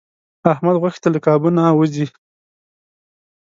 احمد 0.51 0.75
غوښې 0.81 0.99
ته 1.03 1.09
له 1.13 1.19
کابو 1.25 1.49
نه 1.57 1.63
و 1.77 1.81
ځي. 1.93 2.05